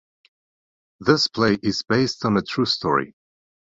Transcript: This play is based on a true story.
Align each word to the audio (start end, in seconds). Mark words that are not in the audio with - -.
This 1.01 1.27
play 1.27 1.59
is 1.61 1.83
based 1.83 2.25
on 2.25 2.35
a 2.35 2.41
true 2.41 2.65
story. 2.65 3.13